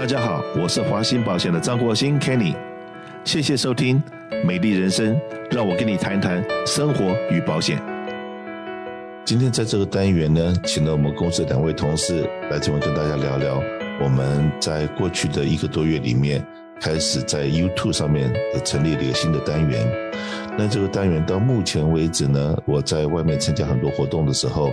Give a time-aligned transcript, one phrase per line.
[0.00, 2.56] 大家好，我是华兴保险的张国兴 Kenny，
[3.22, 4.02] 谢谢收听
[4.46, 5.14] 《美丽人生》，
[5.50, 7.78] 让我跟你谈谈生活与保险。
[9.26, 13.62] 今天在这个单元呢，请了我们公司两位同事来这边跟大家聊聊，
[14.02, 16.42] 我们在过去的一个多月里面，
[16.80, 18.32] 开始在 YouTube 上面
[18.64, 19.86] 成立了一个新的单元。
[20.56, 24.72] 那这个单元到目前为止呢，我在外面参加很多活动的时候。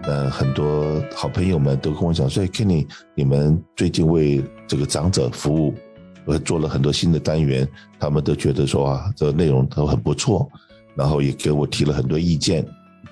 [0.00, 5.74] 那很多好朋友们都跟我讲说：“Kenny，你们最近为这个长者服务，
[6.24, 10.48] 我做了很多新的单元，他们都觉得说啊，这个内容都很不错，
[10.94, 12.64] 然后也给我提了很多意见。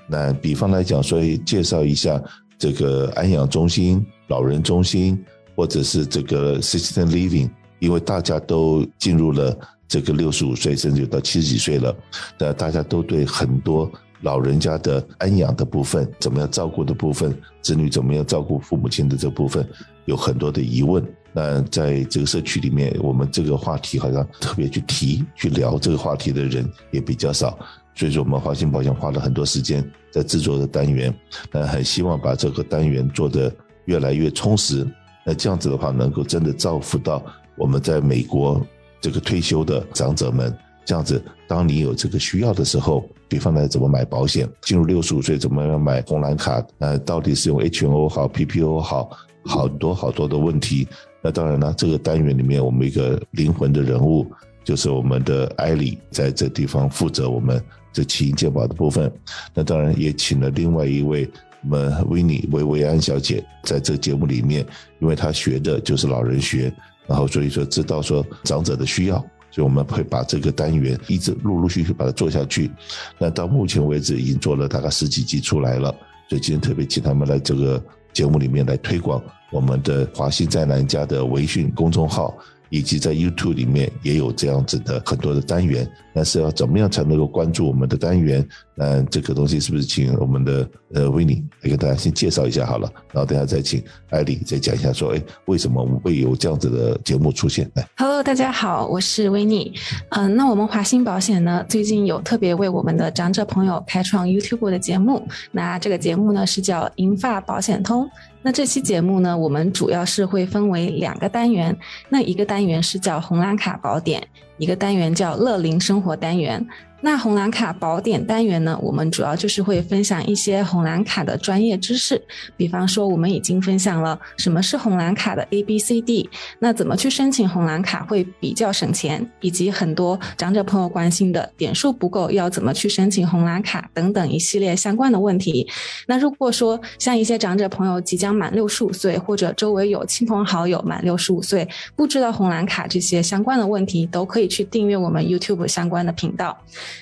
[0.07, 2.23] 那比方来讲，所以介绍一下
[2.57, 5.23] 这个安养中心、老人中心，
[5.57, 9.59] 或者是这个 System Living，因为大家都进入了
[9.89, 11.95] 这个六十五岁，甚至有到七十几岁了，
[12.39, 13.91] 那大家都对很多。”
[14.23, 19.67] 老人家的安养的部分，怎么样照顾的部分，子女怎么样照顾父母亲的这部分，
[20.07, 21.05] 有很多的疑问。
[21.33, 27.59] 那在这个社区里面，我们这个话题好像特别去提、去聊这个话题的人也比较少，
[27.95, 31.15] 所以说我们华信保险花了很多时间在制作的单元。
[31.53, 33.55] 那很希望把这个单元做得
[33.85, 34.87] 越来越充实。
[35.27, 37.23] 那这样子的话，能够真的造福到
[37.55, 38.65] 我们在美国
[39.01, 40.57] 这个退休的长者们。
[40.87, 46.65] 这样子，当你有这个需要的时候，比方来怎么买保险，进入六十五岁怎么样买红蓝卡？
[46.79, 49.11] 呃，到底是用 HMO 好，PPO 好，
[49.45, 50.87] 好多好多的问题。
[51.23, 54.27] 那当然了，这个单元里面我们一个灵魂的人物
[54.63, 57.61] 就是我们的艾莉，在这地方负责我们
[57.93, 59.13] 这起因健保的部分。
[59.53, 61.29] 那当然也请了另外一位
[61.63, 64.65] 我们维尼维维安小姐，在这节目里面，
[65.01, 66.73] 因为她学的就是老人学，
[67.09, 69.25] 然后所以说知道说长者的需要。
[69.57, 72.71] 所以我们会把这个单元一直陆陆续续把它做下去，
[73.19, 75.91] 那到目前为止已经做了大概十几集出来了，
[76.29, 77.83] 所以今天特别请他们来这个
[78.13, 79.19] 节目里面来推广
[79.51, 82.37] 我们的华西在南家的微信公众号。
[82.69, 88.43] 以及在 YouTube 里面也有这样子的很多的单元，那是要怎么样才能够关注我们的单元？
[88.75, 97.71] 那这个东西是不是请我们的呃维尼来给大家先介绍一下好了，然后等下再请艾丽再讲一下说，哎，为什么会有这样子的节目出现？
[97.75, 99.75] 来，Hello，大家好，我是维尼。
[100.09, 105.23] 嗯，那我们华兴保险呢，最近有特别为我们的长者朋友开创 YouTube 的节目，
[105.53, 108.09] 那这个节目呢是叫银发保险通。
[108.41, 111.77] 那这期节目呢，我们主要是会分为两个单元，
[112.09, 114.27] 那一个单元是叫红蓝卡宝典，
[114.59, 116.67] 一个单元叫乐龄生活单元。
[117.07, 122.21] 那红蓝卡宝典单元呢，我们主要就是会分享一些红蓝卡的专业知识，
[122.57, 126.29] 比方说我们已经分享了什么是红蓝卡的 A B C D，
[126.59, 135.65] 那怎么去申请红蓝卡会比较省钱，以及很多长者朋友关心的点数不够要怎么去申请红蓝卡等等一系列相关的问题。
[136.09, 146.59] 那如果说像一些长者朋友即将满六十五岁，或者周围有亲朋好友满六十五岁不知道红蓝卡这些相关的问题，都可以去订阅我们 YouTube 相关的频道。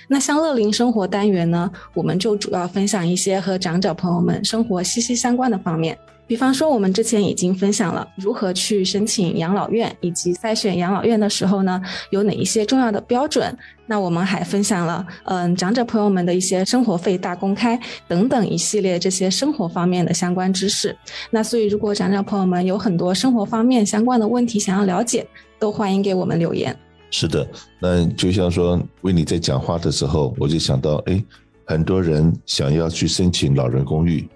[0.09, 5.97] 那像乐龄生活单元呢，我们就主要分享一些和长者朋友们生活息息相关的方面。
[6.27, 11.79] 比方说，我们之前已经分享了如何去申请养老院，以及筛选养老院的时候呢，
[12.09, 13.55] 有哪一些重要的标准。
[13.85, 17.79] 那我们还分享了，嗯，长者朋友们的一些生活费大公开
[18.09, 20.97] 等等一系列这些生活方面的相关知识。
[21.31, 25.27] 那所以，如果长者朋友们有很多生活方面相关的问题想要了解，
[25.59, 26.75] 都欢迎给我们留言。
[27.11, 27.47] 是的，
[27.81, 31.25] 那就像说为你在讲话的时候，我就想到，哎，
[31.65, 34.29] 很多人想要去申请老人公寓，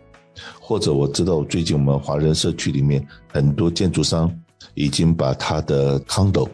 [0.61, 4.33] 或者我知道最近我们华人社区里面很多建筑商
[4.75, 6.49] 已经把他的 condo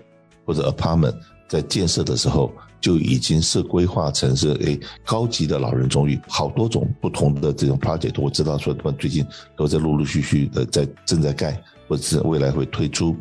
[0.47, 1.15] 或者 apartment
[1.47, 2.51] 在建设的时候
[2.81, 9.27] 就已经是规划成是哎高级的老人公寓，好多种不同的这种 project，我知道说他们最近
[9.57, 13.15] 都在陆陆续续的在正在盖，或者是未来会推出。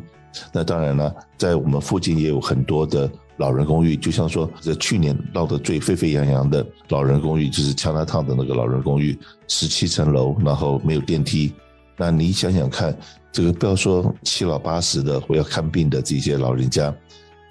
[0.52, 9.18] 那当然了，在我们附近也有很多的老人公寓，就像说，这去年闹得最沸沸扬扬的老人公寓，就是枪拉烫的那个老人公寓，
[9.48, 11.52] 十七层楼，然后没有电梯。
[11.96, 12.96] 那你想想看，
[13.32, 16.94] 这个不要说七老八十的或要看病的这些老人家，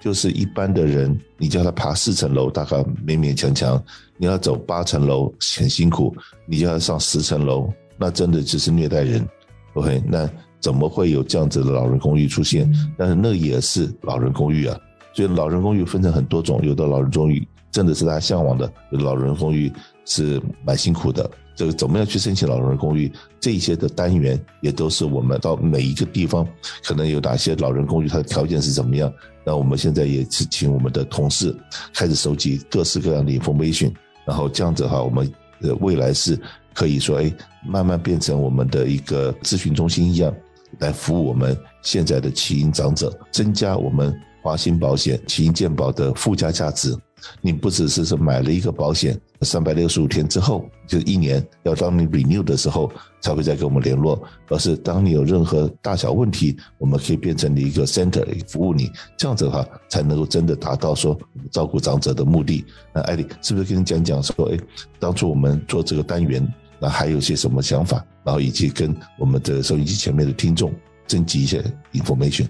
[0.00, 2.76] 就是一般的人，你叫他爬四层楼，大概
[3.06, 3.78] 勉勉强强；
[4.16, 6.14] 你要走八层楼，很辛苦；
[6.46, 9.26] 你叫他上十层楼，那真的就是虐待人。
[9.74, 10.28] OK，那。
[10.64, 12.72] 怎么会有这样子的老人公寓出现？
[12.96, 14.80] 但是那也是老人公寓啊，
[15.12, 19.70] 所以老人公寓分成很多种，有的老人公寓真的是大家向往的，有的老人公寓
[20.06, 21.30] 是蛮辛苦的。
[21.54, 23.12] 这个怎么样去申请老人公寓？
[23.38, 26.48] 这些的单元也都是我们到每一个地方，
[26.82, 29.12] 可能有哪些老人公寓，它的条件是怎么样？
[29.44, 31.54] 那我们现在也是请我们的同事
[31.92, 33.92] 开始收集各式各样的 information，
[34.24, 35.30] 然后这样子哈，我们
[35.60, 36.40] 呃未来是
[36.72, 37.30] 可以说，哎，
[37.64, 40.34] 慢慢变成我们的一个咨询中心一样。
[40.80, 46.96] 来服务我们现在的起因长者，增加我们华兴保险起因健保的附加价值。
[47.40, 52.92] 你不只是说买了一个保险，三百六十五天之后，就一年要当你 renew 的时候
[53.22, 61.18] 才会再跟我们联络，而是当你有任何大小问题，我们可以变成你一个 center 服务你，这样子的话才能够真的达到说
[61.50, 62.62] 照顾长者的目的。
[62.92, 64.58] 那艾丽是不是跟你讲讲说，哎，
[64.98, 66.46] 当初我们做这个单元，
[66.80, 70.72] 那还有些什么想法，然后以及跟我们的收音机前面的听众
[71.06, 71.62] 征集一些
[71.92, 72.46] information。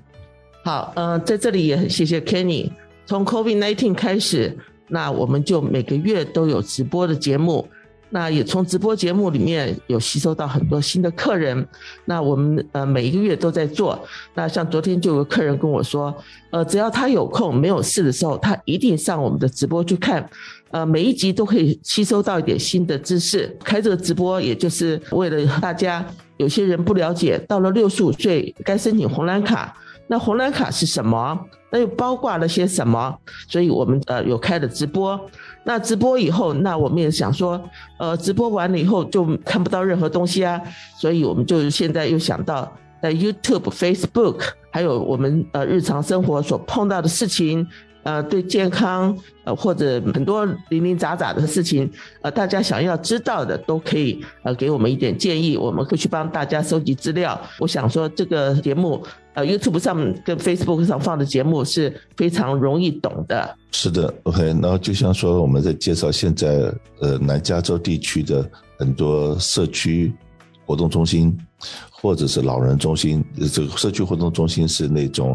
[0.65, 2.71] 好，嗯，在这里也很谢谢 Kenny。
[3.06, 4.56] 从 COVID-19 开始，
[4.88, 7.69] 那我们就每个月都有直播的节目，
[8.14, 11.66] 那也从直播节目里面有吸收到很多新的客人。
[12.05, 13.99] 那我们呃每一个月都在做。
[14.34, 16.14] 那像昨天就有客人跟我说，
[16.50, 20.25] 呃，只要他有空没有事的时候，他一定上我们的直播去看，
[20.70, 23.52] 呃，每一集都可以吸收到一点新的知识。
[23.64, 26.06] 开这个直播也就是为了大家，
[26.37, 29.76] 有些人不了解，到了六十五岁该申请红蓝卡。
[30.06, 31.37] 那红蓝卡是什么？
[31.72, 33.12] 那又包括了些什么？
[33.49, 35.19] 所以我们呃有开了直播。
[35.64, 37.61] 那直播以后，那我们也想说，
[37.96, 40.61] 呃，直播完了以后就看不到任何东西啊。
[40.96, 42.70] 所以我们就现在又想到
[43.02, 44.40] 在 YouTube、Facebook，
[44.70, 47.66] 还有我们呃日常生活所碰到的事情。
[48.04, 51.90] 呃，对健康，呃，或者很多零零杂杂的事情，
[52.20, 57.40] 呃，大家想要知道的都可以，呃，给我们一点建议，我们会去帮大家收集资料。
[57.58, 59.02] 我想说，这个节目，
[59.32, 63.56] 呃，YouTube 上跟 Facebook 上放的节目是非常容易懂的。
[63.72, 64.44] 是的，OK。
[64.44, 66.70] 然后就像说，我们在介绍现在，
[67.00, 68.46] 呃，南加州地区的
[68.78, 70.12] 很多社区
[70.66, 71.34] 活动中心，
[71.90, 75.34] 或者是老人中心，这个社区活动中心是那种。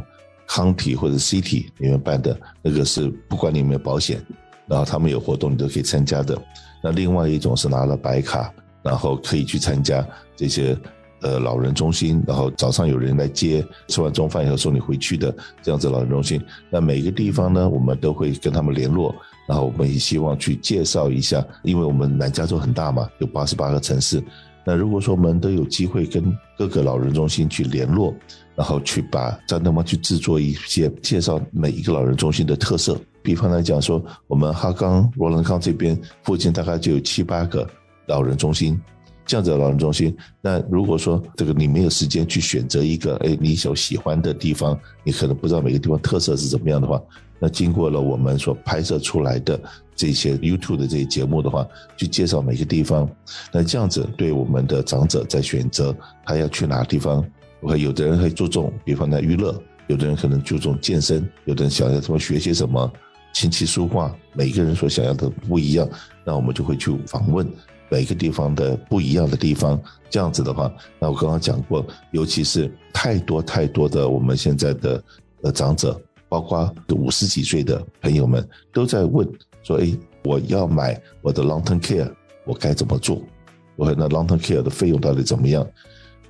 [0.50, 4.19] 康体或者 CT 里面办的那个是不管你有没有保险，
[4.66, 6.36] 然后他们有活动你都可以参加的。
[6.81, 8.51] 那另外一种是拿了白卡，
[8.81, 10.04] 然后可以去参加
[10.36, 10.75] 这些
[11.22, 15.31] 呃老人中心，然后早上有人来接，吃完中饭以后送你回去的
[15.62, 16.42] 这样子老人中心。
[16.72, 19.13] 那每个地方呢，我们都会跟他们联络，
[19.48, 24.24] 然后我们也希望去介绍一下，因为我们南加州很大嘛，有八十八个城市。
[24.66, 28.16] 那如果说我们都有机会跟各个老人中心去联络。
[28.60, 37.66] 然后去把在那么去制作一些介绍每一个老人中心的特色，比方来讲说，我们哈冈罗兰康这边附近大概就有七八个
[38.08, 38.78] 老人中心，
[39.26, 40.14] 这样子的老人中心。
[40.42, 47.02] 那如果说这个你没有时间去选择一个，哎，你所喜欢的地方，你可能不知道每个地方特色是怎么样的话，
[47.40, 49.58] 那经过了我们所拍摄出来的
[49.96, 51.66] 这些 YouTube 的这些节目的话，
[51.96, 53.10] 去介绍每个地方，
[53.54, 55.96] 那这样子对我们的长者在选择
[56.26, 57.26] 他要去哪个地方。
[57.62, 59.54] OK，有的人会注重，比方在娱乐；
[59.88, 62.92] 有的人可能注重健身；有的人想要什么学些什么，
[63.34, 64.16] 琴棋书画。
[64.34, 65.88] 每个人所想要的不一样，
[66.24, 67.46] 那我们就会去访问
[67.90, 69.80] 每个地方的不一样的地方。
[70.10, 75.04] 这样子的话，那我刚刚讲过，尤其是太多太多的我们现在的
[75.42, 79.30] 呃长者，包括五十几岁的朋友们，都在问
[79.64, 79.92] 说：“哎，
[80.24, 82.10] 我要买我的 long term care，
[82.46, 83.22] 我该怎么做？
[83.76, 85.68] 我那 long term care 的费用到底怎么样？”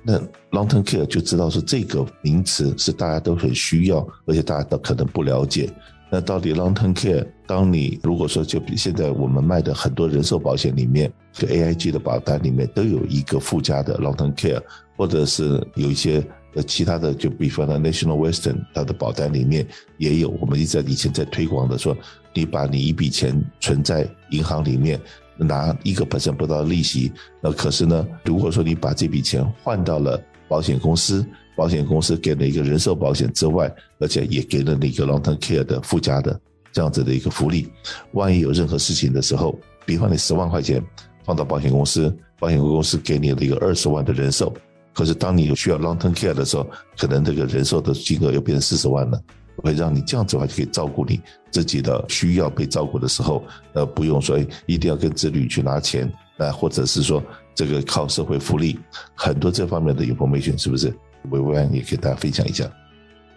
[0.02, 0.18] 那
[0.50, 5.70] long term care 就知道是这个名词是大家都很需要，而且大家都可能不了解。
[6.12, 14.60] 那到底 long term care，当你如果说就比现在我们卖的很多人寿保险里面，就 AIG 的保单里面都有一个附加的 long term care，
[14.96, 19.64] 或者是有一些呃其他的，就比方说 National Western 它的保单里面
[19.98, 20.30] 也有。
[20.40, 21.96] 我们一直在以前在推广的说，
[22.34, 25.00] 你把你一笔钱存在银行里面。
[25.42, 27.10] 拿一个本身不到的利息，
[27.40, 31.24] 那可是呢，如果说你把这笔钱换到了保险公司，
[31.56, 36.38] 保险公司给了一个人寿保险之外，而且也给了你一个 long term care 的附加的
[36.72, 37.66] 这样子的一个福利，
[38.12, 40.84] 万一有任何事情的时候，比方你十万块钱
[41.24, 44.52] 放到保险公司，保险公司给你了一个二十万的人寿，
[44.92, 46.68] 可是当你有需要 long term care 的时候，
[46.98, 49.18] 可能这个人寿的金额又变成四十万了。
[49.62, 57.22] 会让你这样子的话就可以照顾你自己的需要被照顾的时候，呃，不用说一定要跟子女去拿钱，那或者是说
[57.54, 58.78] 这个靠社会福利，
[59.14, 60.92] 很多这方面的 information 是不是？
[61.30, 62.64] 薇薇安也给大家分享一下。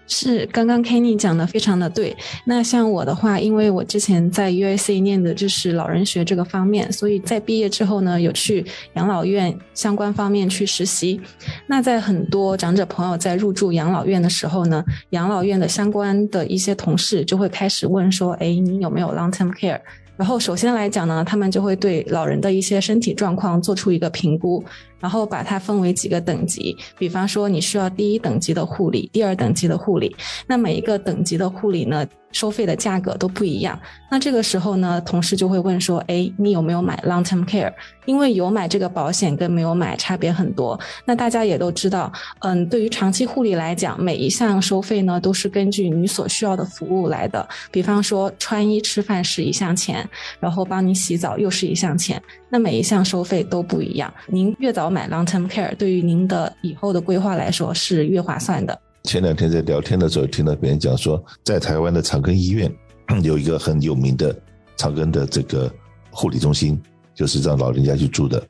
[0.05, 2.15] 是，刚刚 Kenny 讲的非常的对。
[2.45, 11.19] 那像我的话，因为我之前在 UIC 念的就是老人学这个方面，所以在毕业之后呢，有去养老院相关方面去实习。
[11.67, 19.79] 那在很多长者朋友在入住养老院的时候呢，养老院的相关的一些同事就会开始问说：“哎，你有没有 long term care？”
[20.15, 24.63] 然后首先来讲呢，他们就会对老人的一些身体状况做出一个评估，
[24.99, 26.75] 然后把它分为几个等级。
[26.97, 30.15] 比方说，你需要第一等级的护理，第二等级的护理。
[30.47, 33.79] 那每一个等级的护理呢，收费的价格都不一样。
[34.11, 37.71] 那这个时候呢，同事就会问说：“哎，你有没有买 long term care？”
[38.05, 40.77] 因为有买这个保险跟没有买差别很多。
[41.05, 47.47] 那大家也都知道，嗯，对于长期护理来讲，每一项收费呢都是根据你所需要的服务来的。
[47.71, 50.07] 比方说，穿衣吃饭是一项钱，
[50.41, 52.21] 然后帮你洗澡又是一项钱。
[52.49, 54.13] 那每一项收费都不一样。
[54.27, 58.77] 您越早买 long term care，对于您的以后的规划来说是越划算的。
[59.03, 62.73] 前两天在聊天的时候，听到别人讲说，在台湾的长庚医院
[63.21, 64.33] 有一个很有名的
[64.77, 65.71] 长庚的这个
[66.09, 66.81] 护理中心，
[67.13, 68.41] 就是让老人家去住的。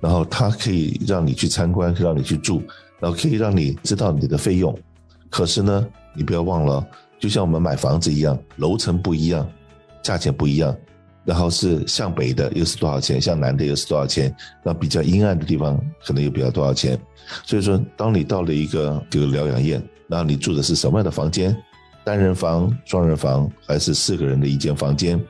[0.00, 2.62] 然后它可以让你去参观，可以让你去住，
[3.00, 4.78] 然后可以让你知道你的费用。
[5.30, 6.86] 可是呢，你不要忘了，
[7.18, 9.50] 就像我们买房子一样，楼层不一样，
[10.02, 10.76] 价钱不一样。
[11.24, 14.32] 然后是向北的又是多少钱，向南的又是多少钱？
[14.62, 17.00] 那比较阴暗的地方可能又比较多少钱？
[17.42, 19.82] 所以说，当你到了一个这个疗养院。
[20.14, 21.56] 然后你住的是什么样的房间？
[22.04, 25.20] 单人房、双人房，还是四个人的一间房间？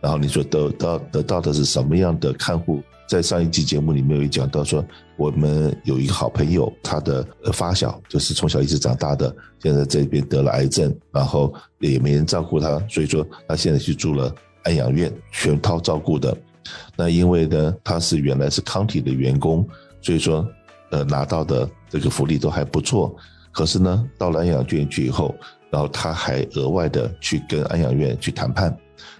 [0.00, 2.82] 然后你说得到得到的是什么样的看护？
[3.06, 4.84] 在上一期节目里面有讲到说，
[5.16, 14.34] 我们有一个好朋友，他的发小就是从小一直长大的，现在这边得了癌症，然后也没人照顾他，所以说他现在去住了
[14.64, 16.36] 安养院，全套照顾的。
[16.96, 19.64] 那因为呢，他是原来是康体的员工，
[20.00, 20.44] 所以说
[20.90, 23.14] 呃拿到的这个福利都还不错。
[23.52, 25.34] 可是呢，到了安养院去以后，
[25.70, 28.74] 然后他还额外的去跟安养院去谈判，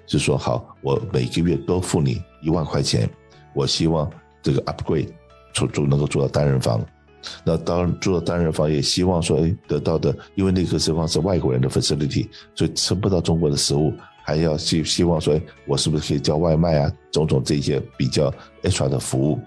[0.06, 3.08] 就说好，我每个月多付你一万块钱，
[3.54, 4.10] 我希望
[4.42, 5.08] 这个 upgrade
[5.52, 6.80] 出住能够住到单人房。
[7.44, 13.92] 那当然住到单人房，也希望说，哎，得到的，因为那个地方是外国人的 facility，所以吃不到中国的食物，
[14.24, 16.92] 还要希希望说，哎，我是不是可以叫外卖啊？
[17.12, 19.38] 种种这些比较 extra 的服务。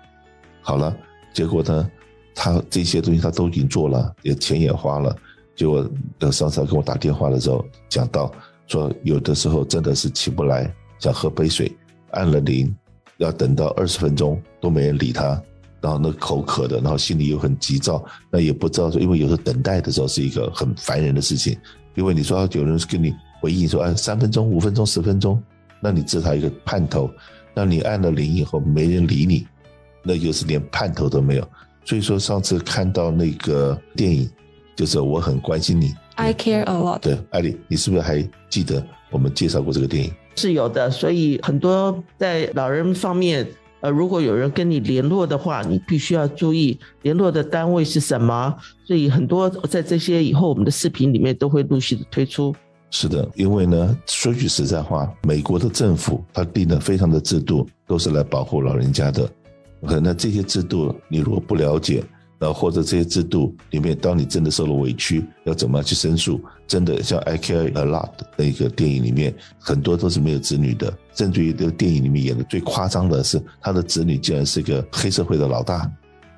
[0.62, 0.96] 好了，
[1.34, 1.92] 结果呢？
[2.36, 5.16] 他这些东西他都已经做了，也钱也花了。
[5.56, 5.90] 结果
[6.32, 8.30] 上次跟我打电话的时候讲到，
[8.68, 11.72] 说有的时候真的是起不来，想喝杯水，
[12.12, 12.76] 按了铃，
[13.20, 15.42] 要等到二十分钟都没人理他，
[15.80, 21.58] 然后那口渴的，然后心里又很急躁，那也不知道说，因为有时候等待的时候是一个很烦人的事情，
[21.96, 25.42] 因为你说有人跟你回应说，哎，三分钟、五分钟、十分钟，
[25.80, 27.10] 那你知他一个盼头，
[27.54, 29.48] 那你按了铃以后没人理你，
[30.04, 31.48] 那就是连盼头都没有。
[31.86, 34.28] 所以说，上次看到那个电影，
[34.76, 35.94] 就是我很关心你。
[36.16, 37.00] I care a lot。
[37.00, 40.12] 对，艾丽，你是不是还记得我们介绍过这个电影？
[40.36, 40.90] 是有的。
[40.90, 43.48] 所以很多在老人方面，
[43.82, 48.56] 呃，如果有人跟你联络的话，你必须要注意联络的单位是什么。
[48.88, 52.56] 所以很多在这些以后，我们的视频里面都会陆续的推出。
[52.90, 59.30] 是的，因为呢，说句实在话，美国的政府它定的非常的制度，都是来保护老人家的。
[59.86, 62.04] 可能这些制度你如果不了解，
[62.38, 66.42] 然后或者这些制度里面，当你真的受了委屈，要怎么样去申诉？
[66.68, 75.90] 真的像《I Care a Lot》那个电影里面，很多都是没有子女的，甚至于这个电影里面演的最夸张的是，他的子女竟然是个黑社会的老大，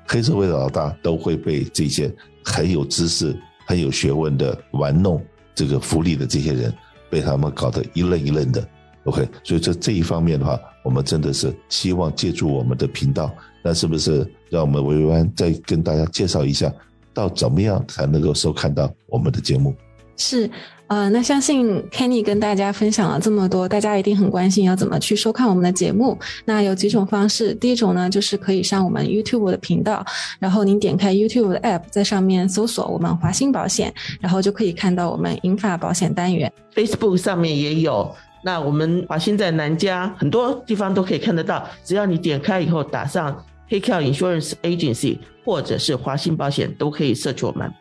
[0.06, 2.14] 黑社会的老大都会被这些
[2.44, 3.36] 很有知识、
[3.66, 5.22] 很有学问的玩弄
[5.54, 6.72] 这个福利的这些人，
[7.10, 8.66] 被他们搞得一愣一愣的。
[9.04, 13.30] OK，所以这这一方面的话，我们真的是希望借助我们的频道，
[13.62, 16.72] 那是不是让我们维维安再跟大家介绍一下，
[17.12, 19.74] 到怎么样才能够收看到我们的节目？
[20.16, 20.50] 是，
[20.86, 26.18] 呃，那相信 Kenny 跟大家分享了这么多，大家一定很关心要怎么去收看我们的节目。
[26.46, 30.02] 那有几种方式，第一种呢，就是可以上我们 YouTube 的频道，
[30.38, 33.92] 然后您点开 YouTube 的 App，在上面搜索我们华兴保险，
[34.22, 36.50] 然后就可以看到我们银发保险单元。
[36.74, 38.10] Facebook 上面也有。
[38.42, 43.32] 那我们华兴在南加很多地方都可以看得到，只要你点开以后打上
[43.68, 47.72] h k y Insurance Agency 或者是华兴保险，都可以设取我们。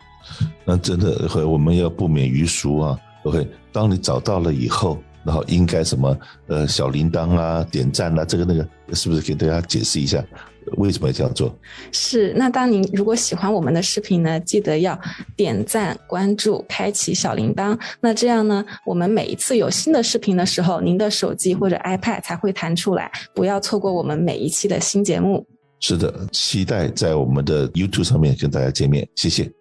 [0.66, 3.00] 那真的和我们要不免于俗啊。
[3.24, 6.18] OK，当你找到了以后，然后应该什么
[6.48, 8.66] 呃小铃铛啊、点赞啊，这个那个，
[8.96, 10.24] 是不是给大家解释一下？
[10.78, 11.54] 为什么要这样做？
[11.92, 14.98] 是，那当您如果喜欢我们的视频呢，记得要
[15.36, 17.78] 点赞、关注、开启小铃铛。
[18.00, 25.46] 那这样呢，我们每一次有新的视频的时候，您的手机或者 iPad 才会弹出来，不要错过我们每一期的新节目。
[25.82, 29.57] 是的，期待在我们的 YouTube 上面跟大家见面，谢谢。